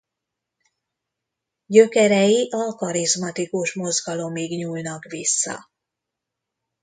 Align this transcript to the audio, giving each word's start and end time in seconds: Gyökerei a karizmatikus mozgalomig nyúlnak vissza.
Gyökerei 1.65 2.49
a 2.51 2.75
karizmatikus 2.75 3.73
mozgalomig 3.73 4.57
nyúlnak 4.57 5.03
vissza. 5.03 5.69